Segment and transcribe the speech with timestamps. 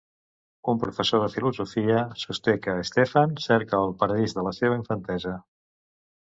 [0.71, 5.37] Un professor de filosofia sosté que Stefan cerca el paradís de la seva infantesa.